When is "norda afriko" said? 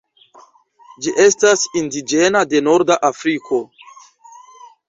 2.69-3.61